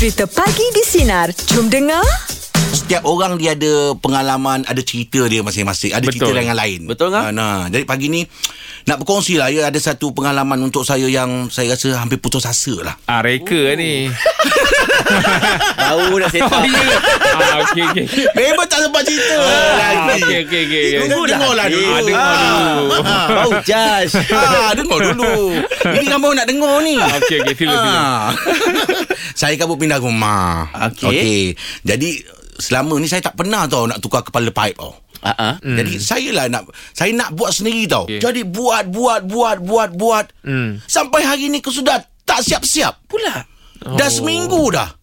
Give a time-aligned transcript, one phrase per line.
[0.00, 1.28] Cerita Pagi di Sinar.
[1.52, 2.00] Jom dengar.
[2.72, 5.92] Setiap orang dia ada pengalaman, ada cerita dia masing-masing.
[5.92, 6.24] Ada Betul.
[6.24, 6.88] cerita dengan lain.
[6.88, 7.28] Betul kan?
[7.28, 8.24] Ah, Nah, jadi pagi ni
[8.90, 9.70] nak berkongsi lah ya.
[9.70, 12.98] Ada satu pengalaman untuk saya yang saya rasa hampir putus asa lah.
[13.06, 14.10] Ah, reka ni.
[15.80, 16.98] Tahu dah set Oh, ya.
[17.30, 18.04] Ah, okey, okey.
[18.32, 19.74] Memang tak sempat cerita Ah,
[20.06, 20.22] lagi.
[20.22, 20.84] okey, okey, okey.
[21.02, 21.86] Dengar, dengar lah dulu.
[21.88, 22.86] Ah, dengar dulu.
[23.30, 24.10] Bau jas.
[24.30, 25.34] Ah, dengar dulu.
[25.86, 26.94] Ini kamu nak dengar ni.
[26.98, 27.90] Okey, okey, sila, sila.
[27.90, 28.26] Ah.
[29.32, 30.70] saya kabut pindah rumah.
[30.90, 31.06] Okey.
[31.06, 31.40] Okey.
[31.82, 32.10] Jadi
[32.56, 34.94] selama ni saya tak pernah tau nak tukar kepala pipe tau.
[35.20, 35.54] Ah ah.
[35.60, 35.76] Hmm.
[35.76, 38.08] Jadi saya lah nak saya nak buat sendiri tau.
[38.08, 38.20] Okey.
[38.20, 40.26] Jadi buat buat buat buat buat.
[40.44, 40.80] Hmm.
[40.88, 43.04] Sampai hari ni aku sudah tak siap-siap.
[43.04, 43.44] Pula.
[43.80, 45.00] Dah seminggu dah.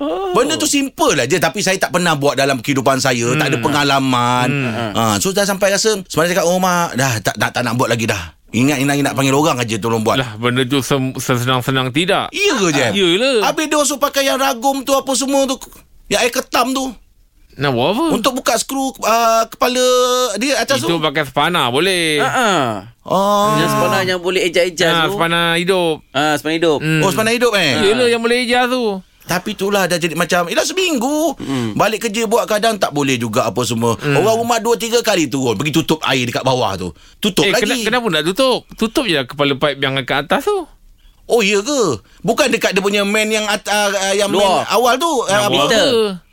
[0.00, 0.32] Oh.
[0.32, 3.36] Benda tu simple lah je Tapi saya tak pernah buat dalam kehidupan saya hmm.
[3.36, 4.92] Tak ada pengalaman hmm.
[4.96, 7.92] ha, So dah sampai rasa Sebenarnya cakap oh mak Dah tak, tak, tak nak buat
[7.92, 12.32] lagi dah Ingat ingat nak panggil orang aja tolong buat Lah, benda tu sesenang-senang tidak.
[12.32, 13.52] Iya ke je Iyalah.
[13.52, 15.60] Habis dia suruh pakai yang ragum tu Apa semua tu
[16.08, 16.96] Yang air ketam tu
[17.60, 18.04] Nak buat apa?
[18.10, 19.84] Untuk buka skru uh, Kepala
[20.36, 22.16] Dia atas Itu tu pakai spana boleh.
[22.16, 22.64] Ah ah.
[23.02, 25.14] Oh Yang sepanah yang boleh ejas-ejas Ah, tu.
[25.14, 26.00] spana hidup.
[26.10, 26.78] Ah, sepanah hidup.
[26.78, 27.00] Hmm.
[27.00, 28.96] Oh sepanah hidup eh Iyalah yang boleh ijas tu.
[29.22, 31.76] Tapi itulah dah jadi macam Eh dah seminggu mm.
[31.76, 34.16] Balik kerja buat kadang tak boleh juga Apa semua mm.
[34.16, 37.62] Orang rumah dua tiga kali turun Pergi tutup air dekat bawah tu Tutup Eh, lagi
[37.62, 38.66] kena, kenapa nak tutup?
[38.74, 40.66] Tutup je lah kepala pipe yang kat atas tu.
[41.26, 41.80] Oh iya ke
[42.20, 44.66] Bukan dekat dia punya main yang at, uh, Yang Luar.
[44.66, 45.46] main awal tu uh, Nak apa?
[45.46, 45.86] buat Meter.
[45.86, 46.29] apa?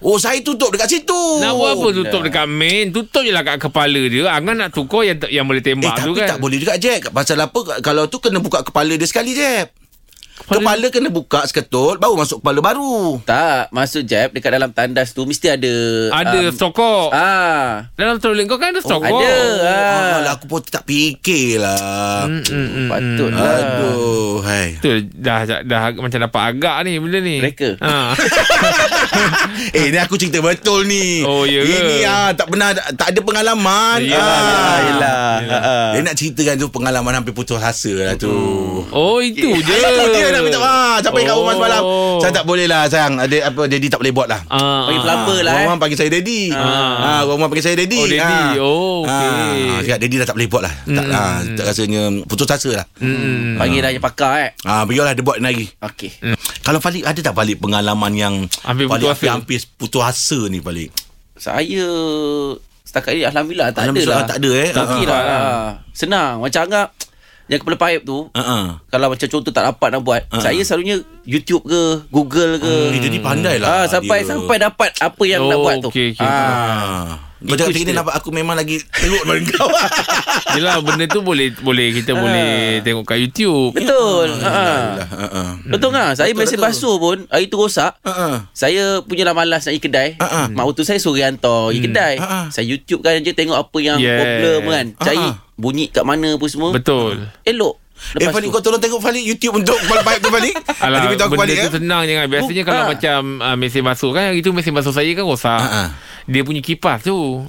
[0.00, 2.88] Oh saya tutup dekat situ Nak buat apa tutup dekat main?
[2.88, 4.28] Tutup je lah kat kepala dia.
[4.28, 6.28] Angan nak tukar yang yang boleh Eh tembak tapi tu kan.
[6.28, 9.79] tak boleh juga Jack Pasal apa Kalau tu kena buka kepala dia sekali Jack
[10.40, 15.10] Kepala- Kepala kena buka seketut Baru masuk kepala baru Tak, masuk jab dekat dalam tandas
[15.10, 15.72] tu mesti ada
[16.10, 17.08] Ada um, stokok.
[17.10, 19.04] Ah, Dalam toilet kau kan ada stokok.
[19.04, 19.34] ada.
[19.60, 20.16] Ah, Ah.
[20.22, 23.36] lah, aku pun tak fikir lah Hmm, hmm, hmm, patut hmm.
[23.36, 23.54] lah.
[23.54, 24.66] Aduh hai.
[24.78, 27.36] Tu dah, dah, dah macam dapat agak ni benda ni.
[27.38, 27.70] Reka.
[27.78, 27.92] Ha.
[29.70, 31.68] Eh ni aku cerita betul ni Oh, ya ke?
[31.68, 34.38] Ini ah, tak pernah Tak ada pengalaman Yelah,
[34.96, 35.38] ah.
[35.50, 35.90] Ah.
[35.92, 38.30] Dia nak ceritakan tu Pengalaman hampir putus asa lah tu
[38.88, 39.74] Oh itu je.
[39.74, 41.58] Itu dia nak minta maaf Sampai kat rumah Oh.
[41.58, 41.82] semalam
[42.18, 45.04] Saya tak boleh lah sayang Ada apa Daddy tak boleh buat lah Ah, Panggil ah.
[45.04, 45.66] plumber lah Orang eh.
[45.66, 46.62] rumah panggil saya Daddy Ah.
[46.62, 47.20] ah.
[47.20, 48.42] Orang rumah panggil saya Daddy Oh, Daddy.
[48.56, 49.10] Oh, okey.
[49.10, 49.78] ah.
[49.80, 51.12] Cakap Daddy dah tak boleh buat lah tak, Mm.
[51.12, 53.56] ah, tak rasanya Putus asa lah Hmm.
[53.56, 54.50] Panggil dah yang pakar eh.
[54.62, 56.10] ah, Biarlah dia buat lagi Okey.
[56.60, 59.26] Kalau Falik ada tak balik pengalaman yang Hampir Falik putus asa?
[59.32, 60.90] Hampir putus asa ni Falik
[61.34, 61.84] Saya
[62.82, 64.26] setakat ni alhamdulillah tak ada Alhamdulillah, lah.
[64.26, 64.68] tak ada, eh.
[64.68, 65.22] Tak Ah, kira ah.
[65.22, 65.70] lah.
[65.90, 66.88] Senang macam anggap
[67.50, 68.64] yang kepala pipe tu uh-uh.
[68.86, 70.38] kalau macam contoh tak dapat nak buat, Ah.
[70.38, 70.96] saya selalunya
[71.26, 72.74] YouTube ke, Google ke.
[72.88, 74.30] Eh, jadi pandai lah Ah, sampai dia.
[74.30, 75.90] sampai dapat apa yang nak Oh, buat tu.
[75.90, 76.22] okey, okey.
[76.22, 76.30] Ah.
[76.30, 77.10] Ah.
[77.40, 79.68] Kau cakap tadi nampak aku memang lagi teruk daripada kau.
[80.52, 83.70] Yelah benda tu boleh boleh kita boleh tengok kat YouTube.
[83.72, 84.28] Betul.
[84.40, 84.58] Ha.
[85.00, 85.48] Uh-uh.
[85.66, 86.12] Betul kan?
[86.12, 86.66] Saya Betul, mesin betul.
[86.66, 87.92] basuh pun hari tu rosak.
[88.00, 88.44] Uh-uh.
[88.50, 90.08] Saya punya lah malas nak pergi kedai.
[90.18, 90.46] Ah.
[90.46, 92.14] Mak mentua saya suruh hantar pergi kedai.
[92.16, 92.44] Ah, ah.
[92.48, 94.16] Saya YouTube kan je tengok apa yang Yeah.
[94.16, 94.86] problem kan.
[94.98, 95.34] Cari ah.
[95.54, 96.70] bunyi kat mana apa semua.
[96.70, 97.28] Betul.
[97.42, 97.76] Elok.
[98.10, 98.54] Eh Lepas Falik tu.
[98.54, 100.56] kau tolong tengok Falik YouTube untuk kepala baik tu Falik.
[100.80, 101.72] Alah, Nanti aku benda balik tu eh.
[101.76, 102.26] senang je kan.
[102.26, 102.88] Biasanya kalau Ah.
[102.88, 104.24] macam uh, mesin basuh kan.
[104.26, 105.52] Hari tu mesin basuh saya kan rosak.
[105.54, 105.88] Ah, ah.
[106.24, 107.44] Dia punya kipas tu.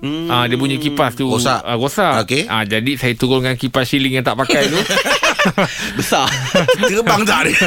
[0.00, 0.32] Hmm.
[0.32, 1.60] Ah dia punya kipas tu Rosak.
[1.60, 2.24] ah, rosak.
[2.24, 2.48] Okey.
[2.48, 4.76] Ah jadi saya turunkan kipas shilling yang tak pakai tu.
[5.98, 6.26] besar.
[6.80, 7.56] Terbang tak dia?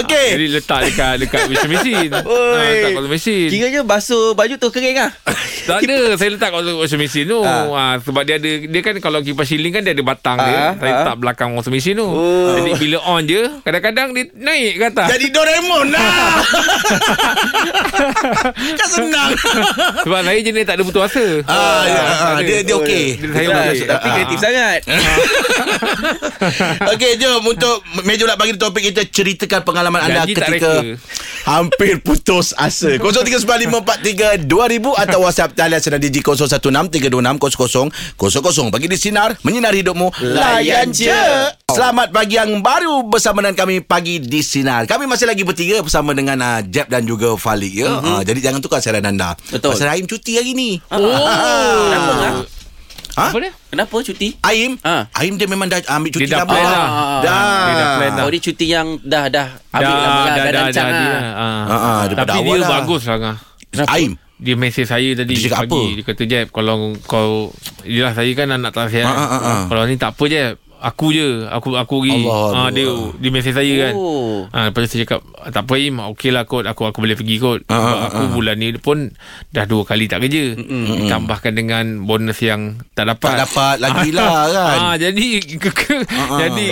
[0.00, 0.26] Okey.
[0.34, 2.10] Jadi letak dekat dekat washing machine.
[2.12, 3.48] ah, letak kat washing machine.
[3.48, 5.10] Kiranya basuh baju tu kering ah.
[5.64, 7.96] Tak ada Saya letak kat washing machine tu ha.
[7.96, 10.84] Sebab dia ada Dia kan kalau kipas shilling kan Dia ada batang dia Ah, Saya
[10.84, 10.94] ah.
[11.00, 12.52] letak belakang washing machine tu Oh.
[12.54, 16.02] Jadi bila on je Kadang-kadang dia naik ke atas Jadi Doraemon lah.
[18.54, 19.30] kan senang.
[20.02, 22.42] Sebab saya jenis tak ada putus asa Ah, ya, tak ah, ada.
[22.44, 23.04] dia dia okey.
[23.14, 23.86] Dia saya Betul, boleh.
[23.88, 24.78] Tapi kreatif sangat.
[26.94, 30.82] Okey, jom untuk meja pagi ni topik kita ceritakan pengalaman anda ketika
[31.46, 32.96] hampir putus asa.
[33.04, 38.74] 0395432000 atau WhatsApp talian senang digi 0163260000.
[38.74, 40.10] Pagi di sinar menyinari hidupmu.
[40.24, 41.14] Layan je.
[41.70, 44.86] Selamat pagi yang baru bersama dengan kami pagi di sinar.
[44.86, 48.00] Kami masih lagi bertiga bersama dengan uh, Jeb dan juga Falik ya.
[48.00, 49.34] Uh, jadi jangan tukar siaran anda.
[49.50, 49.74] Betul.
[49.74, 50.80] Pasal Aim cuti hari ni.
[50.90, 52.46] Oh Kenapa?
[53.14, 53.30] Ha?
[53.30, 53.52] Apa dia?
[53.68, 54.28] Kenapa cuti?
[54.40, 55.06] Aim, Ha.
[55.14, 56.62] Aim dia memang dah ambil cuti Dia dah dah buat.
[56.64, 56.86] dah.
[57.20, 57.40] Dah.
[57.60, 58.22] Dia dah plan dah.
[58.22, 61.22] Oh, dia cuti yang dah dah habis Dah, lah, dah, dah, dah, dah, lah.
[61.32, 61.62] ah.
[61.64, 62.70] Ah, ah, daripada Tapi awal dia lah.
[62.76, 63.36] bagus lah Ngah.
[63.88, 64.12] Aim.
[64.34, 65.78] Dia mesej saya tadi Dia cakap pagi.
[65.78, 65.94] apa?
[65.94, 66.74] Dia kata Jeb Kalau
[67.06, 67.30] kau
[67.82, 69.60] Yelah saya kan anak tak sihat Ah, ah, ah, ah.
[69.68, 72.20] Kalau ni tak apa Jeb Aku je Aku aku pergi.
[72.22, 72.84] Allah, ah, Dia
[73.16, 73.94] Dia mesej saya kan.
[73.94, 74.44] Oh.
[74.48, 77.36] Ah, lepas tu saya cakap Tak apa Im Okey lah kot Aku aku boleh pergi
[77.38, 77.64] kot.
[77.66, 78.28] Ah, Sebab ah, Aku ah.
[78.30, 79.08] bulan ni pun
[79.48, 80.52] Dah dua kali tak kerja.
[80.54, 83.32] Ditambahkan dengan Bonus yang Tak dapat.
[83.32, 84.78] Tak dapat lagi lah kan.
[84.84, 85.26] ah, Jadi
[85.56, 86.38] ke, ke, ah.
[86.38, 86.66] Jadi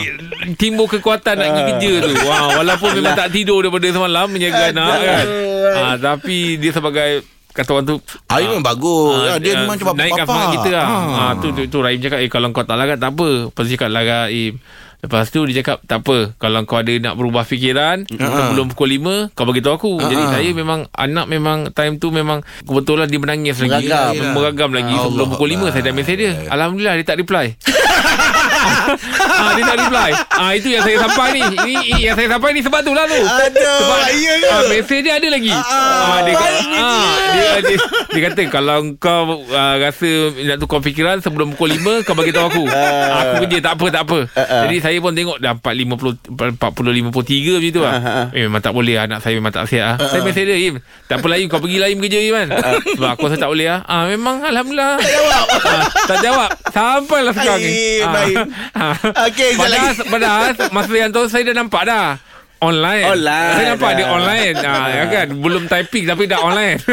[0.54, 2.12] Timbul kekuatan Nak pergi kerja tu.
[2.22, 5.26] Wah, Walaupun memang tak tidur Daripada semalam Menjaga anak kan.
[5.72, 7.96] Ah, Tapi dia sebagai Kata orang tu
[8.28, 9.12] Air memang bagus.
[9.14, 11.04] Ah, Ah, dia memang cuba Naikkan semangat kita lah Ah.
[11.12, 11.32] ah.
[11.36, 13.88] tu, tu, tu Rahim cakap Eh kalau kau tak larat tak apa Lepas tu cakap
[13.88, 14.56] larat Im
[14.98, 19.34] Lepas tu dia cakap Tak apa Kalau kau ada nak berubah fikiran Sebelum pukul 5
[19.34, 20.30] Kau beritahu aku Jadi Ah.
[20.30, 24.32] saya memang Anak memang Time tu memang Kebetulan dia menangis lagi Meragam.
[24.32, 25.70] Meragam lagi Allah Sebelum pukul 5 Allah.
[25.70, 27.46] Saya dah mesej dia Alhamdulillah dia tak reply
[28.62, 30.10] ah, Dia tak reply.
[30.30, 31.40] Ah, Itu yang saya sampai ni.
[31.52, 33.18] Ini ini yang saya sampai ni Sebab tu lah tu.
[33.18, 34.48] Aduh, Sebab iya ke?
[34.48, 35.52] ah, Mesej dia ada lagi.
[35.52, 37.76] Ah, dia, ah, dia, dia,
[38.08, 42.46] dia kata Kalau kau uh, rasa Nak tukar fikiran Sebelum pukul 5 Kau bagi tahu
[42.48, 42.64] aku.
[42.68, 44.18] Aku kerja tak apa tak apa.
[44.66, 47.12] Jadi saya pun tengok Dah 4.50 40.53
[47.52, 47.94] macam tu lah.
[48.32, 50.08] Eh, Memang tak boleh Anak saya memang tak sihat ah.
[50.08, 50.74] Saya mesej dia Im
[51.06, 52.48] Tak apa Im Kau pergi lah Im kerja Im kan?
[52.92, 53.80] Sebab aku rasa tak boleh lah.
[53.84, 54.98] Ah, Memang Alhamdulillah.
[54.98, 55.44] Tak jawab.
[55.62, 56.50] Ah, Tak jawab.
[56.68, 57.72] Sampailah sekarang ni.
[58.02, 59.30] Baik, baik.
[59.32, 62.31] Okey, sekejap Padahal, padahal Masa yang tu Saya dah nampak dah
[62.62, 63.52] Online Online.
[63.52, 66.78] Saya nampak dia online ah, ya kan Belum typing Tapi dah online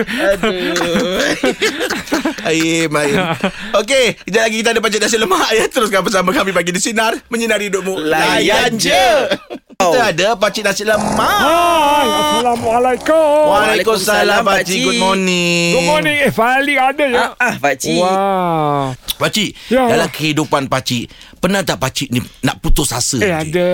[2.42, 3.18] Aim, aim.
[3.76, 5.66] Okey, kejap lagi kita ada bajet nasi lemak ya.
[5.68, 7.14] Teruskan bersama kami pagi di Sinar.
[7.28, 7.96] Menyinari hidupmu.
[8.02, 9.06] Layan je.
[9.72, 11.40] Kita ada pakcik nasi lemak.
[11.40, 14.66] Hai Assalamualaikum Waalaikumsalam, pakcik.
[14.66, 14.80] pakcik.
[14.82, 15.70] Good morning.
[15.72, 17.96] Good morning Eh Fali ada ya Ah, ah pakcik.
[17.96, 18.84] Wah
[19.16, 19.84] Pakcik, Ya.
[19.86, 23.20] dalam kehidupan pakcik, pernah tak pakcik ni nak putus asa?
[23.20, 23.52] Eh pakcik?
[23.52, 23.68] ada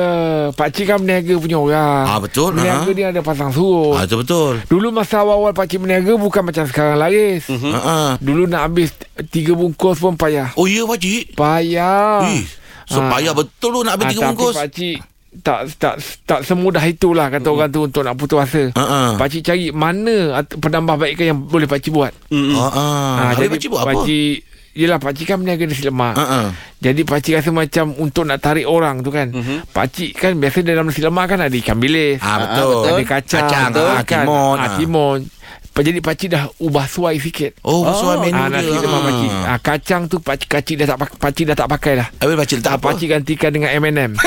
[0.51, 2.49] Pakcik kan berniaga punya orang Ah, betul.
[2.51, 2.93] Berniaga Ah.
[2.93, 4.53] dia ada pasang surut Ah, betul betul.
[4.67, 7.71] Dulu masa awal-awal pakcik berniaga Bukan macam sekarang laris Uh-huh.
[7.71, 8.09] Uh-huh.
[8.17, 8.91] Dulu nak habis
[9.27, 11.33] Tiga bungkus pun payah Oh ya pakcik.
[11.33, 12.45] Payah Ih,
[12.85, 13.09] so Ah.
[13.09, 14.55] payah betul lu nak habis Ah, tiga tapi bungkus.
[14.55, 14.97] pakcik
[15.35, 18.71] tak tak tak semudah itulah kata orang tu untuk nak putus asa.
[18.71, 19.19] Ha-ha.
[19.19, 22.15] Pakcik cari mana at- penambahbaikan yang boleh pakcik buat.
[22.31, 22.71] Ah, ah.
[22.71, 23.99] Ah, Habis pakcik buat apa?
[23.99, 26.48] Pakcik Yelah pakcik kan berniaga nasi lemak Ah, ah.
[26.77, 29.31] Jadi pakcik rasa macam Untuk nak tarik orang tu kan
[29.66, 32.83] Pakcik kan Biasa dalam nasi lemak kan Ada ikan bilis Ah, Ah, betul.
[32.86, 34.75] Ada kacang Kacang, betul ah, timun, ah, ah.
[34.75, 35.44] Timun Pa-
[35.77, 38.57] Jadi pakcik dah ubah suai sikit Oh, sesuai menu Ah, dia.
[38.57, 41.94] nasi lemak pakcik ah, Kacang tu pakcik, pakcik dah tak pak- pakcik dah tak pakai
[41.95, 42.86] dah Habis pakcik letak Ah, apa?
[42.88, 44.12] pakcik gantikan dengan M&M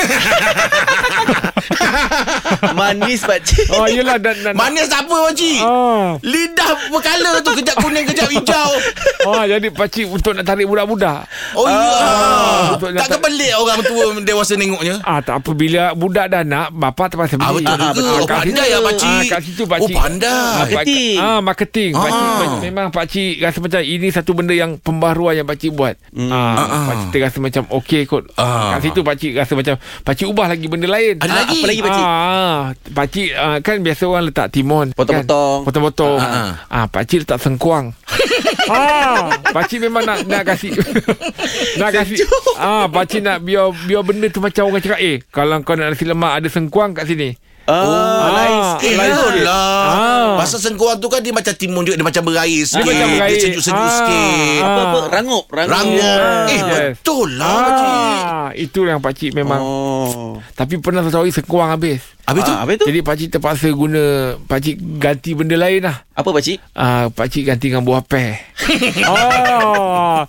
[2.71, 3.65] Manis pakcik.
[3.71, 5.59] Oh yelah dan, dan Manis apa pakcik?
[5.59, 6.15] Ah.
[6.21, 8.69] Lidah berkala tu kejap kuning kejap hijau.
[9.25, 11.25] Oh jadi pakcik untuk nak tarik budak-budak.
[11.53, 11.81] Oh ya.
[12.71, 15.01] Betul, Tak kebelik orang tua dewasa nengoknya.
[15.01, 17.65] Ah tak apa bila budak dah nak bapa terpaksa Ah, beli.
[17.65, 18.11] betul juga.
[18.15, 19.09] Oh, pandai ya, pakcik.
[19.09, 19.95] Ah, kat situ pakcik.
[19.95, 20.29] Oh, pandai.
[20.29, 21.17] Ah, pak- Marketing.
[21.39, 21.95] Ah marketing.
[21.95, 22.59] Pakcik Ah.
[22.61, 25.95] memang pakcik rasa macam ini satu benda yang pembaharuan yang pakcik buat.
[26.11, 26.85] Ah, Ah, ah.
[26.85, 28.27] pakcik terasa macam okey kot.
[28.35, 28.75] Ah.
[28.75, 31.15] Kat situ pakcik rasa macam pakcik ubah lagi benda lain.
[31.15, 31.55] Ada Ah, lagi?
[31.55, 32.03] apa lagi, pakcik?
[32.03, 32.59] Ah,
[32.91, 34.91] pakcik ah, kan biasa orang letak timun.
[34.91, 35.57] Potong-potong.
[35.57, 35.67] Kan?
[35.71, 36.19] Potong-potong.
[36.19, 37.95] Ah, Ah, pakcik letak sengkuang.
[38.69, 40.75] ah, pakcik memang nak nak kasih
[41.79, 42.19] nak kasih.
[42.55, 46.03] Ah, pakcik nak biar biar benda tu macam orang cakap, eh, kalau kau nak nasi
[46.03, 47.31] lemak ada sengkuang kat sini.
[47.69, 48.93] Ah, lain Ah, sikit.
[48.95, 49.45] lain Betul sikit.
[49.45, 50.29] lah Ah.
[50.35, 53.29] Pasal sengkuang tu kan Dia macam timun juga Dia macam berair sikit macam berair.
[53.29, 53.93] Dia sejuk-sejuk Ah.
[53.93, 54.65] sikit Ah.
[54.65, 55.71] Apa-apa rangup, rangup.
[55.71, 56.65] Rangup Eh Yes.
[56.95, 59.59] betul lah pakcik Ah, itu yang pakcik memang.
[59.59, 59.98] Oh.
[60.51, 62.01] Tapi pernah satu hari sengkuang habis.
[62.23, 62.85] Habis tu Ah, habis tu?
[62.85, 64.03] Jadi pakcik terpaksa guna
[64.41, 66.05] pakcik ganti benda lain lah.
[66.11, 66.61] Apa pakcik?
[66.71, 68.37] Ah, pakcik ganti dengan buah peh.
[69.09, 70.23] oh.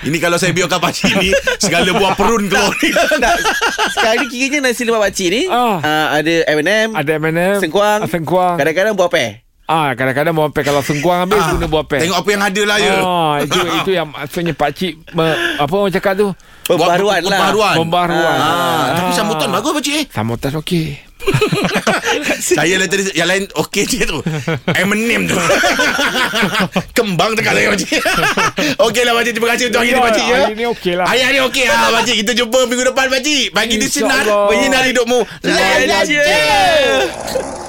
[0.00, 2.90] Ini kalau saya biarkan pakcik ni Segala buah perun keluar ni
[3.90, 5.78] sekarang ni kiranya nasi lemak pakcik ni Ah.
[5.78, 8.08] ah, ada M&M, Ada M&M, Sengkuang.
[8.08, 8.56] sengkuang.
[8.56, 9.43] kadang-kadang buah peh.
[9.64, 11.96] Ah, kadang-kadang buah peh kalau sengkuang habis guna buah peh.
[11.98, 15.24] Tengok apa yang ada lah ya Ah, itu itu yang maksudnya pakcik me,
[15.56, 16.28] apa orang cakap tu?
[16.64, 17.30] Pembaharuan lah.
[17.30, 17.74] Pembaharuan.
[17.74, 18.36] Pembaharuan.
[18.36, 21.00] ah, Tapi sambutan bagus pakcik eh Sambutan okey.
[22.44, 24.20] Saya lah tadi Yang lain okey je tu.
[24.68, 25.36] M&M tu.
[26.96, 27.96] Kembang dekat saya pakcik
[28.78, 30.36] Okey lah pakcik Terima kasih untuk hari ni Ya, pakcik ya.
[30.38, 31.06] Hari ni okey lah.
[31.08, 31.64] Hari ni okey.
[31.66, 34.28] Ah, pakcik Kita jumpa minggu depan pakcik Pagi di sinar.
[34.46, 35.24] Menyinar hidupmu.
[35.42, 37.63] Layan je Oh.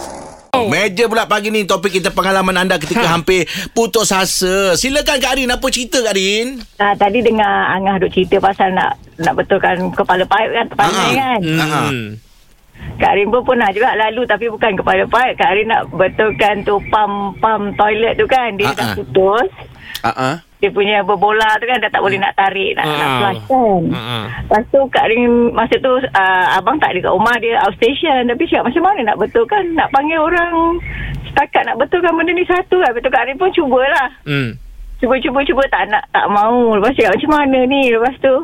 [0.65, 3.13] Meja pula pagi ni Topik kita pengalaman anda Ketika Ha.
[3.13, 8.09] hampir putus asa Silakan Kak Rin Apa cerita Kak Rin Ah, tadi dengar Angah duk
[8.09, 11.39] cerita pasal nak nak betulkan kepala paip kan terpandai Ah, kan.
[11.41, 12.07] Hmm.
[12.95, 15.33] Kak Rin pun pernah juga lalu tapi bukan kepala paip.
[15.35, 18.93] Kak Rin nak betulkan tu pam pam toilet tu kan dia Ah, dah ah.
[18.93, 19.50] putus.
[20.01, 20.35] Ah ah.
[20.55, 23.17] Dia punya berbola tu kan dah tak boleh nak tarik nak, nak Ah.
[23.19, 23.81] flush kan.
[23.91, 24.24] Ah, ah.
[24.41, 28.43] Lepas tu Kak Rin masa tu uh, abang tak ada kat rumah dia outstation tapi
[28.45, 30.79] cakap macam mana nak betulkan nak panggil orang
[31.25, 32.91] setakat nak betulkan benda ni satu kan.
[32.91, 34.07] Betul Kak Rin pun cubalah.
[34.24, 34.55] Hmm.
[34.95, 36.71] Cuba-cuba-cuba tak nak tak mau.
[36.74, 38.35] Lepas cakap macam mana ni lepas tu.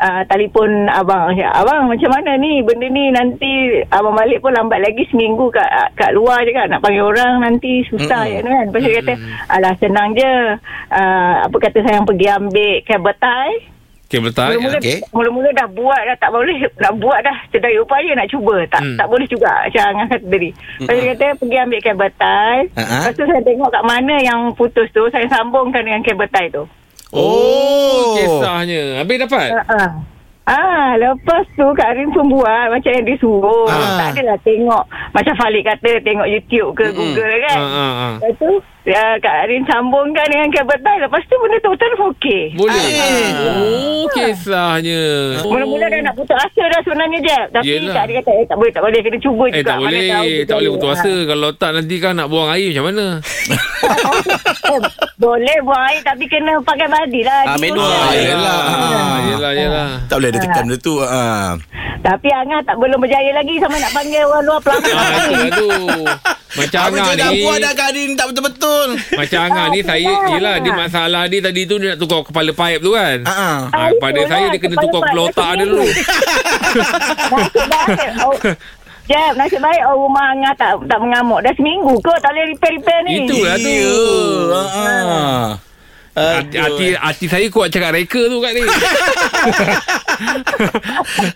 [0.00, 5.04] Uh, telefon abang abang macam mana ni benda ni nanti abang balik pun lambat lagi
[5.10, 8.46] seminggu kat kat luar je kan nak panggil orang nanti susah mm-hmm.
[8.46, 9.14] ya kan lepas tu kata
[9.52, 10.32] alah senang je
[10.94, 13.54] uh, apa kata sayang pergi ambil kabel tie
[14.08, 14.56] Kabel tie.
[14.56, 14.98] Mula-mula, okey.
[15.12, 18.96] mula-mula dah buat dah tak boleh nak buat dah sedaya upaya nak cuba tak Hmm.
[18.96, 20.50] tak boleh juga macam Angah kata tadi.
[20.80, 22.60] Lepas dia kata pergi ambil kabel tie.
[22.72, 22.96] Ha-ha.
[23.04, 26.64] Lepas tu saya tengok kat mana yang putus tu saya sambungkan dengan kabel tie tu.
[27.12, 29.00] Oh, kisahnya.
[29.00, 29.48] Habis dapat?
[29.54, 29.88] Uh-uh.
[30.48, 33.68] Ah, lepas tu Kak Rin pun buat macam yang dia suruh.
[33.68, 34.00] Ah.
[34.00, 34.80] Tak adalah tengok
[35.12, 37.58] macam Falik kata tengok YouTube ke Google kan.
[37.60, 38.08] Ha, ha, ha.
[38.16, 38.50] Lepas tu
[38.88, 41.04] ya, Kak Rin sambungkan dengan kabel tie.
[41.04, 42.42] Lepas tu benda tu betul okey.
[42.56, 42.80] Boleh.
[42.80, 43.28] Eh.
[43.60, 45.00] Oh, kisahnya.
[45.44, 45.52] Oh.
[45.52, 47.38] Mula-mula dah nak putus asa dah sebenarnya je.
[47.52, 47.92] Tapi Yelah.
[47.92, 49.00] Kak Rin kata eh, tak boleh, tak boleh.
[49.04, 49.68] Kena cuba Eh juga.
[49.68, 50.08] tak Mana boleh
[50.48, 53.04] Tak boleh putus asa Kalau tak nanti kan nak buang air macam mana
[54.68, 54.80] Eh,
[55.16, 57.40] boleh buang air tapi kena pakai badi lah.
[57.44, 57.88] Ah, Di manual.
[57.88, 58.60] Ah, yelah.
[58.60, 60.94] ah, Yelah yelah Tak boleh ada tekan benda tu.
[60.98, 61.22] Ha.
[61.98, 64.86] Tapi Angah tak belum berjaya lagi sampai nak panggil orang luar pelakon.
[64.86, 65.68] Itulah tu
[66.54, 68.88] Macam Apa Angah dah ni buat dah Kak Rin tak betul-betul.
[69.12, 72.80] Macam Angah ni Saya Yelah dia masalah dia tadi tu Dia nak tukar kepala pipe
[72.80, 73.34] tu kan Ha.
[73.34, 75.82] Ah, Ah, pada saya dia kena tukar pipe kepala dah otak dia dulu.
[77.28, 77.98] Nasib baik.
[79.08, 81.40] Jeb, nasib baik oh, rumah Angah tak tak mengamuk.
[81.40, 83.24] Dah seminggu ke tak boleh repair-repair ni.
[83.24, 83.72] Itulah tu.
[84.52, 85.56] Ha.
[86.18, 88.62] Hati, hati, hati saya kuat cakap reka tu kat ni.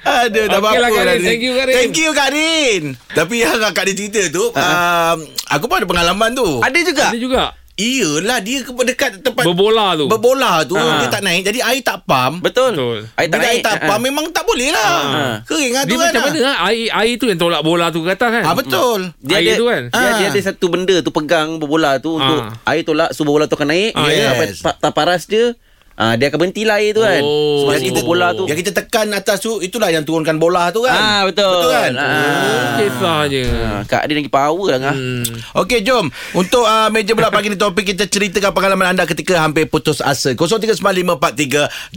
[0.03, 1.23] Ada dah lah, Kak dah Rin.
[1.23, 1.29] ni.
[1.31, 1.75] Thank you, Kak Rin.
[1.79, 2.83] Thank you Kak Rin.
[3.15, 6.59] Tapi yang Kak Rin cerita tu, um, aku pun ada pengalaman tu.
[6.61, 7.15] Ada juga.
[7.15, 7.45] Ada juga.
[7.75, 10.05] Iyalah dia ke dekat tempat Berbola tu.
[10.05, 11.01] berbola tu Ha.
[11.01, 12.37] dia tak naik jadi air tak pam.
[12.39, 12.73] Betul.
[12.73, 12.99] Betul.
[13.15, 13.65] Air tak Bila air naik.
[13.65, 14.01] tak Ah, pam ah.
[14.03, 14.85] memang tak boleh lah.
[14.85, 15.23] Ha.
[15.43, 16.05] Kering lah tu Dia kan.
[16.07, 16.53] macam mana ha?
[16.69, 18.45] air, air tu yang tolak bola tu ke atas kan?
[18.45, 19.01] Ah betul.
[19.19, 19.83] Dia Air ada tu kan?
[19.89, 20.13] Dia, Ah.
[20.15, 22.53] dia ada satu benda tu pegang bola tu untuk Ah.
[22.69, 23.93] air tolak so bola tu akan naik.
[23.93, 24.61] Ah, yes.
[24.61, 25.57] Tak paras dia.
[26.03, 27.23] Ah dia akan berhenti lah air tu kan.
[27.23, 27.63] Oh.
[27.63, 28.45] Sebab Yang kita kita bola tu.
[28.51, 30.99] Yang kita tekan atas tu itulah yang turunkan bola tu kan.
[30.99, 31.47] Ah betul.
[31.47, 31.93] Betul kan?
[31.95, 32.11] Ah.
[32.11, 33.45] Oh, kisahnya.
[33.63, 34.95] Ah, Kak Adi lagi power lah.
[34.95, 35.23] Hmm.
[35.63, 39.69] Okey jom Untuk uh, meja pula pagi ni topik Kita ceritakan pengalaman anda Ketika hampir
[39.69, 41.93] putus asa 0395432000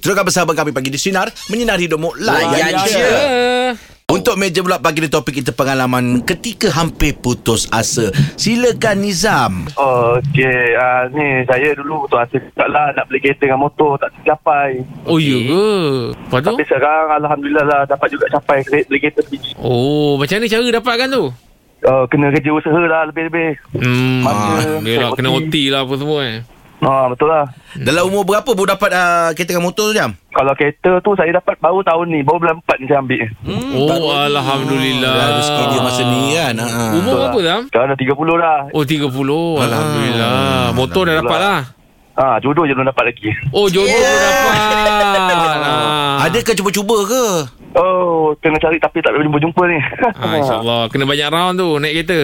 [0.00, 3.89] Teruskan bersama kami pagi di Sinar Menyinari hidupmu Layan je je.
[4.10, 10.18] Untuk meja pula pagi ni topik kita Pengalaman ketika hampir putus asa Silakan Nizam Oh,
[10.18, 10.74] okey.
[10.74, 14.82] Uh, ni saya dulu tu asa juga lah nak beli kereta dengan motor tak tercapai.
[15.06, 15.68] Oh, ya ke?
[16.12, 16.48] Lepas tu?
[16.52, 19.22] Tapi sekarang Alhamdulillah lah dapat juga capai kre- beli kereta.
[19.56, 21.24] Oh, macam mana cara dapatkan tu?
[21.80, 23.56] Uh, kena kerja usaha lah lebih-lebih.
[23.72, 24.20] Hmm,
[24.84, 25.32] saya kena.
[25.32, 26.38] OT lah apa semua eh.
[26.80, 27.44] Ha, betul lah.
[27.74, 30.16] Dalam umur berapa baru dapat uh, kereta dengan motor tu jam?
[30.30, 32.20] Kalau kereta tu saya dapat baru tahun ni.
[32.20, 33.26] Baru bulan 4 ni saya ambil.
[33.42, 35.12] Hmm, Oh, baru- Alhamdulillah.
[35.12, 36.66] Dah rezeki dia masa ni kan ha.
[36.90, 37.44] Umur Betul berapa lah.
[37.44, 37.60] Zam?
[37.66, 38.58] Sekarang dah 30 dah.
[38.70, 39.60] Oh, 30.
[39.60, 40.40] Alhamdulillah.
[40.72, 41.60] Motor dah dapat lah.
[42.20, 43.32] Ha, jodoh je belum dapat lagi.
[43.48, 44.20] Oh, jodoh yeah.
[44.20, 44.56] dapat.
[45.70, 46.26] Ah.
[46.28, 47.24] Ada ke cuba-cuba ke?
[47.80, 49.78] Oh, kena cari tapi tak boleh jumpa-jumpa ni.
[50.18, 52.18] Ah, InsyaAllah Kena banyak round tu Naik kereta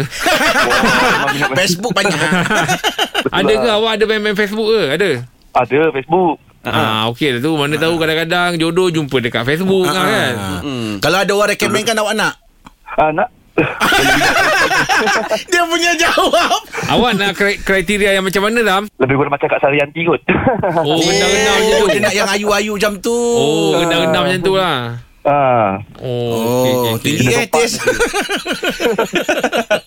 [1.63, 2.19] Facebook banyak
[3.39, 5.11] Ada ke awak ada main-main Facebook ke Ada
[5.55, 6.37] Ada Facebook.
[6.67, 10.61] Ah, okey lah tu Mana tahu kadang-kadang Jodoh jumpa dekat Facebook Ah, kan ah.
[10.67, 10.93] Hmm.
[10.99, 12.35] Kalau ada orang recommend kan awak nak?
[12.99, 13.29] Ah, nak?
[15.49, 18.83] Dia punya jawab Awak nak kri- kriteria yang macam mana Zam?
[18.97, 20.21] Lebih kurang macam Kak Sarianti kot.
[20.79, 24.55] Oh rendam-rendam macam Oh, tu Dia nak yang ayu-ayu macam tu Oh rendam-rendam macam tu
[24.55, 24.79] lah
[25.27, 25.83] Ah.
[25.99, 27.03] Oh, Oh, okey, okey, okey.
[27.03, 27.47] tinggi eh.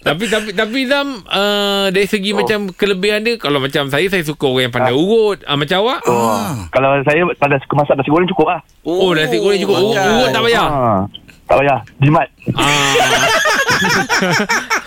[0.04, 2.44] Tapi tapi tapi Zam uh, dari segi oh.
[2.44, 5.40] macam kelebihan dia kalau macam saya saya suka orang yang pandai urut.
[5.48, 6.04] Uh, macam awak?
[6.04, 6.44] Oh.
[6.70, 8.60] Kalau saya pada suka masak nasi goreng cukup lah.
[8.84, 9.80] Oh, nasi goreng cukup.
[9.80, 10.68] Oh, urut tak payah.
[10.68, 11.02] Ah.
[11.48, 11.80] Tak payah.
[11.98, 12.28] Jimat.
[12.52, 13.48] Ah.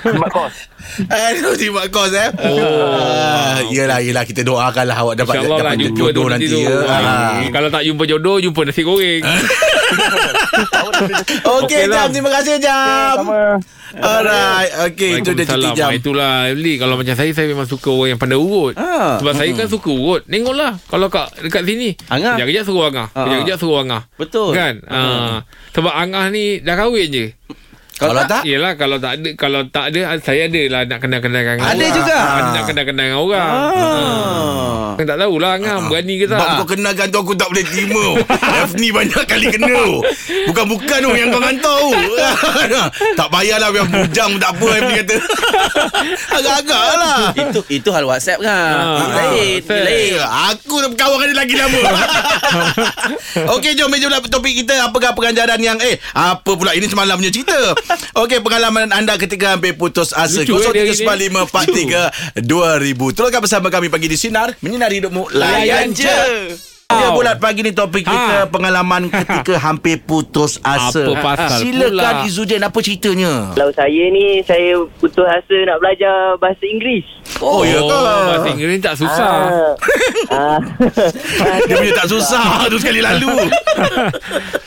[0.03, 0.55] Jimat kos.
[1.31, 2.29] Aduh, terima kos eh.
[2.43, 2.59] Oh.
[2.93, 4.23] Ah, yelah, yelah.
[4.23, 6.47] Kita doakanlah awak dapat, InsyaAllah lah dapat jumpa jodoh tu nanti.
[6.49, 6.59] tu.
[6.59, 6.77] ya.
[6.83, 7.39] Ah.
[7.49, 9.23] Kalau tak jumpa jodoh, jumpa nasi goreng.
[9.93, 11.07] Okey,
[11.45, 11.93] Okey, Jam.
[11.93, 12.09] Jam.
[12.11, 13.17] Terima kasih, Jam.
[13.21, 13.61] Sama.
[13.93, 14.71] Alright.
[14.89, 15.77] Okey, itu dia Waalaikumsalam.
[15.77, 15.85] Jam.
[15.85, 19.21] Ah, Itulah Li Kalau macam saya Saya memang suka orang yang pandai urut Ah.
[19.21, 22.41] Sebab saya kan suka urut Tengoklah Kalau kat dekat sini Angah.
[22.41, 24.57] Kejap-kejap suruh Angah Ah, Kejap-kejap suruh Angah Betul.
[24.57, 25.45] Kan Ah.
[25.77, 27.27] Sebab Angah ni Dah kahwin je
[28.02, 31.68] Kalau tak, Yelah kalau tak ada Kalau tak ada Saya ada lah Nak kenal-kenalkan dengan
[31.68, 31.94] Ada orang.
[31.94, 32.16] juga?
[32.18, 34.92] Ada nak kenal-kenal dengan orang Ah.
[34.92, 38.04] Kan tak tahulah Angah Berani ke tak Bab kau kenalkan tu aku tak boleh terima.
[38.76, 40.02] Ni banyak kali kena.
[40.49, 41.92] Bukan-bukan tu yang kau hantar tu.
[43.14, 45.16] tak payahlah biar bujang tak apa ni kata.
[46.30, 47.21] Agak-agak lah.
[47.32, 48.52] Itu itu hal WhatsApp kan.
[48.52, 49.09] Ah.
[49.12, 49.85] Lain, WhatsApp.
[49.85, 50.12] lain.
[50.12, 51.80] Eh, Aku nak kawan dia lagi lama
[53.56, 57.56] Okey jom Meja topik kita Apakah pengajaran yang Eh apa pula Ini semalam punya cerita
[58.23, 60.95] Okey pengalaman anda Ketika hampir putus asa Lucu, eh, dia
[62.37, 66.21] 0395432000 Teruskan bersama kami Pagi di Sinar Menyinari hidupmu Layan Layan je je
[66.93, 68.53] Dia bulat pagi ni topik kita Ha.
[68.53, 71.01] pengalaman ketika hampir putus asa.
[71.01, 72.29] Apa pasal Silakan pula?
[72.29, 73.33] Izzuddin apa ceritanya?
[73.57, 77.09] Kalau saya ni Saya putus asa nak belajar bahasa Inggeris
[77.41, 77.97] Oh, ya ke?
[77.97, 79.33] Bahasa Inggeris tak susah.
[80.37, 80.61] ah.
[81.65, 83.35] Dia punya tak susah tu sekali lalu.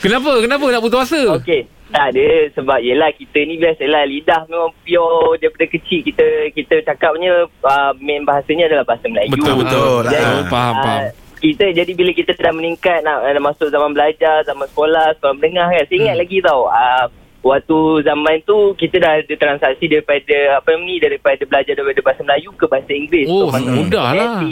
[0.02, 0.42] Kenapa?
[0.42, 1.40] Kenapa nak putus asa?
[1.40, 6.84] Okey tak ada sebab yelah kita ni biasalah lidah memang pure daripada kecil kita kita
[6.84, 9.32] cakapnya uh, main bahasanya adalah bahasa Melayu.
[9.32, 10.00] Betul, betul.
[10.04, 11.02] Jadi, Ah, faham, ah, faham.
[11.40, 15.68] Kita jadi bila kita dah meningkat nak, nak masuk zaman belajar, zaman sekolah, sekolah menengah
[15.72, 15.84] kan.
[15.88, 16.22] Saya ingat Hmm.
[16.24, 16.62] lagi tau.
[16.68, 17.04] Uh,
[17.40, 22.50] waktu zaman tu kita dah ada transaksi daripada apa ni daripada belajar daripada bahasa Melayu
[22.52, 23.28] ke bahasa Inggeris.
[23.32, 24.44] Oh, masuk mudah lah.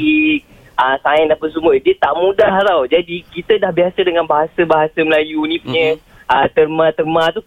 [0.74, 5.46] Ah, sains apa semua Dia tak mudah tau Jadi kita dah biasa dengan bahasa-bahasa Melayu
[5.46, 5.94] ni punya
[6.26, 7.40] ah, terma-terma tu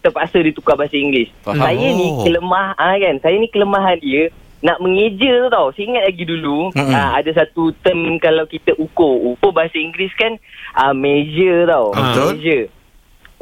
[0.00, 1.30] terpaksa ditukar bahasa Inggeris.
[1.40, 1.58] Faham.
[1.58, 2.22] Saya ni Oh.
[2.22, 3.14] kelemah ah, kan.
[3.18, 4.28] Saya ni kelemahan dia
[4.60, 5.66] nak mengeja tu tau.
[5.70, 6.90] Saya ingat lagi dulu Mm-mm.
[6.90, 9.36] ah, ada satu term kalau kita ukur.
[9.36, 10.34] Ukur bahasa Inggeris kan
[10.72, 11.92] ah, measure tau.
[11.92, 12.30] Betul.
[12.34, 12.66] Measure.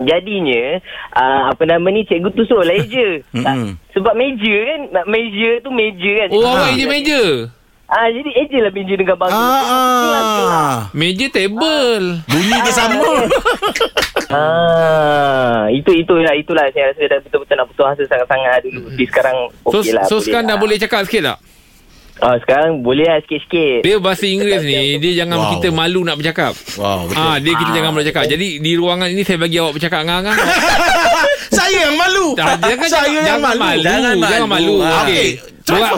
[0.02, 0.82] Jadinya
[1.12, 2.74] ah, apa nama ni cikgu tu suruh lah.
[2.82, 3.44] Mm-mm.
[3.44, 3.56] Ah,
[3.92, 6.28] sebab meja kan nak measure tu meja kan.
[6.32, 7.22] Oh, awak je meja.
[7.92, 9.36] Ah jadi eja lah meja dengan bangsa.
[9.36, 10.76] Ah, ah.
[10.92, 12.24] Meja table.
[12.24, 13.04] Bunyi dia sama.
[14.32, 18.88] Ah, itu itulah itulah saya rasa dah betul-betul nak putus asa sangat-sangat dulu.
[18.90, 20.04] Di sekarang So, okey lah.
[20.08, 20.62] so sekarang dah lah.
[20.62, 21.38] boleh cakap sikit tak?
[22.16, 23.82] Ah, sekarang boleh lah sikit-sikit.
[23.82, 25.50] Dia bahasa Inggeris ni Dia jangan Wow.
[25.52, 27.20] kita malu nak bercakap Wow, betul.
[27.20, 28.24] Ah, dia kita jangan malu cakap.
[28.26, 30.36] Jadi di ruangan ini saya bagi awak bercakap dengan Angah.
[31.52, 32.32] Saya yang malu.
[32.32, 33.60] Dah, jangan Saya jangan, yang jangan malu.
[33.60, 33.82] malu.
[33.82, 34.72] Jangan Jangan malu.
[34.72, 34.74] malu.
[34.80, 35.04] Ah.
[35.04, 35.26] Okey.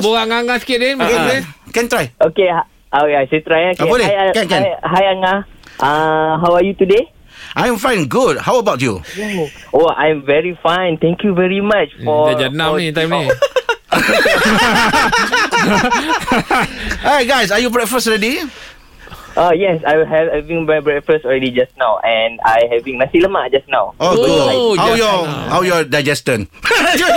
[0.03, 0.97] Borak dengan Angah sikit din.
[0.99, 1.41] Okay, Okay.
[1.75, 2.07] Can try.
[2.23, 2.63] Okey, ha,
[3.03, 3.75] oh, ya, saya try.
[3.75, 3.83] Okay.
[3.83, 4.07] Ah, boleh.
[4.07, 4.63] Hi, Can, can.
[4.63, 5.39] Hi, hi Angah.
[5.83, 7.11] Uh, how are you today?
[7.59, 8.39] I'm fine, good.
[8.39, 9.03] How about you?
[9.75, 11.03] Oh, I'm very fine.
[11.03, 12.31] Thank you very much for...
[12.31, 13.27] Dah jenam ni time ni.
[17.05, 18.43] Hey guys, are you breakfast ready?
[19.35, 19.83] Oh, yes.
[19.83, 21.99] I have having my breakfast already just now.
[22.01, 23.91] And I having nasi lemak just now.
[23.99, 24.79] Oh, Oh, good.
[24.79, 25.17] How your
[25.51, 26.47] how your digestion?
[26.95, 27.11] Your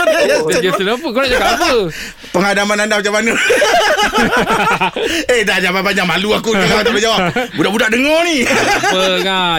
[0.49, 0.89] digestion.
[0.89, 1.05] Kenapa?
[1.05, 1.69] Kau nak cakap apa?
[2.33, 3.33] Pengadaman anda macam mana?
[5.33, 7.19] eh dah jangan banyak malu aku ni kalau tak boleh jawab.
[7.53, 8.37] Budak-budak dengar ni.
[8.43, 9.03] Apa?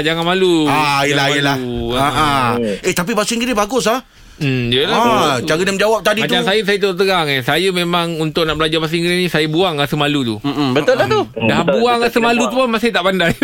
[0.03, 0.67] Jangan malu.
[0.67, 1.57] ah, yelah Jangan yelah.
[1.57, 1.95] malu.
[1.95, 2.49] Ah, ah.
[2.83, 4.03] Eh tapi bahasa Inggeris bagus ah.
[4.39, 4.97] Hmm, yelah.
[4.97, 6.47] Ah, cara dia menjawab tadi Macam tu.
[6.47, 7.41] saya saya terus terang eh.
[7.41, 10.37] Saya memang untuk nak belajar bahasa Inggeris ni saya buang rasa malu tu.
[10.41, 11.21] Mm-mm, betul lah tu.
[11.41, 13.33] Dah Betul, buang betul, rasa malu tu pun masih tak pandai.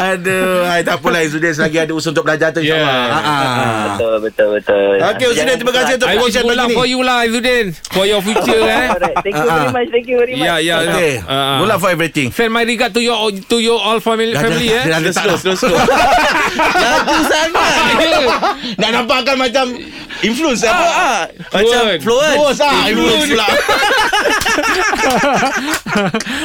[0.00, 2.74] Aduh, ai tak apalah Izzuddin selagi ada usaha untuk belajar tu Yeah.
[2.74, 3.08] insya-Allah.
[3.08, 3.84] Ah, ah.
[3.94, 4.94] Betul, betul, betul.
[4.98, 6.74] Okey, Izzuddin terima kasih untuk perkongsian pagi ni.
[6.74, 7.66] for you lah Izzuddin.
[7.88, 8.88] For your future eh.
[8.88, 9.88] Alright, thank you very much.
[9.90, 10.44] Thank you very much.
[10.44, 10.76] Ya, ya.
[10.82, 11.12] Okey.
[11.22, 12.28] Good luck for everything.
[12.30, 14.84] Send my regard to your to your all family Dah, family dah, eh.
[14.88, 15.76] dah, dah, Slow, slow, slow.
[16.78, 17.97] Laju sangat.
[18.80, 19.66] Nak nampakkan macam
[20.20, 20.84] influence apa?
[20.84, 22.00] Ah, macam Fluent.
[22.00, 22.34] fluent.
[22.34, 23.46] Influence ah, influence pula.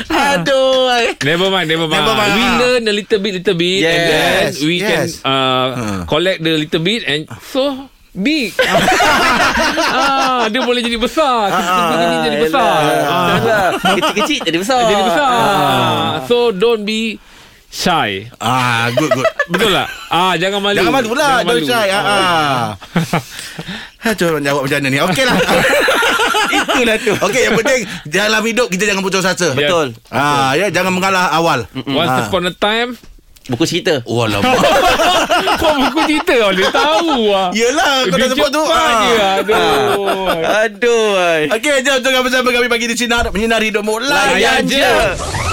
[0.09, 0.89] Aduh.
[1.23, 2.01] Never mind, never mind.
[2.01, 2.33] Never mind.
[2.33, 5.19] We learn a little bit, little bit, and then Yes, we yes.
[5.19, 6.01] can uh, Hmm.
[6.05, 8.53] collect the little bit, and so big.
[9.93, 11.49] ah, dia boleh jadi besar.
[11.49, 12.69] Kecil-kecil ni jadi besar.
[12.69, 14.79] Ah, Ah, Kecil-kecil jadi besar.
[14.85, 15.29] jadi besar.
[15.29, 16.11] Ah.
[16.25, 17.17] So don't be
[17.73, 18.29] shy.
[18.37, 19.25] Ah, good good.
[19.49, 19.87] Betul tak?
[20.07, 20.77] Ah, jangan malu.
[20.77, 21.87] Jangan malu pula, Jangan don't shy.
[21.89, 22.03] Ah.
[22.05, 22.63] ah.
[24.13, 24.99] Aduh, nak jawab macam mana ni?
[25.01, 25.37] Okey lah.
[26.53, 27.13] Itulah tu.
[27.17, 29.57] Okey, yang penting dalam hidup kita jangan putus asa.
[29.57, 29.97] Betul.
[30.13, 31.65] Ah, ya, jangan mengalah awal.
[31.73, 32.29] Once Ah.
[32.29, 32.93] upon a time
[33.43, 33.99] Buku cerita.
[34.07, 34.55] Oh, lama.
[35.59, 38.63] Kau buku cerita kau Dia tahu lah Yelah, kau dah sebut tu.
[38.63, 39.35] Je Ah.
[39.43, 40.31] Aduh
[40.63, 41.51] Aduh.
[41.51, 43.35] Okey, jom tengah bersama kami pagi di Sinar.
[43.35, 43.99] Menyinari hidupmu.
[43.99, 44.79] Layan Layan je.
[44.79, 45.52] je.